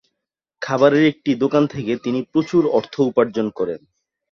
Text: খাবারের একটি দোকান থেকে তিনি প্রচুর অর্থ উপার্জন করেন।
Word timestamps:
খাবারের 0.61 1.03
একটি 1.05 1.31
দোকান 1.35 1.63
থেকে 1.67 1.93
তিনি 2.03 2.19
প্রচুর 2.31 2.63
অর্থ 2.77 2.93
উপার্জন 3.01 3.47
করেন। 3.49 3.79